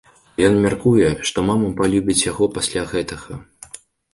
Ён 0.45 0.55
мяркуе, 0.61 1.09
што 1.29 1.37
мама 1.51 1.69
палюбіць 1.81 2.17
яго 2.31 2.51
пасля 2.57 2.89
гэтага. 2.95 3.39